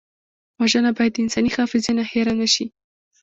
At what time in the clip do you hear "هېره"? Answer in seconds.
2.11-2.33